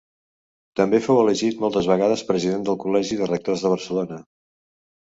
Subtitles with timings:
[0.79, 4.23] També fou elegit moltes vegades president del Col·legi de Rectors de Barcelona.